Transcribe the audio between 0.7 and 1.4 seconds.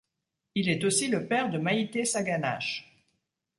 aussi le